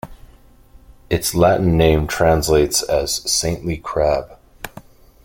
[1.11, 4.35] Its Latin name translates as "saintly crab".